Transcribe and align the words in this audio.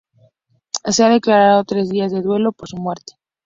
Se 0.85 1.03
han 1.03 1.11
declarado 1.11 1.63
tres 1.63 1.87
días 1.89 2.11
de 2.11 2.23
duelo 2.23 2.53
por 2.53 2.67
su 2.67 2.77
muerte. 2.77 3.19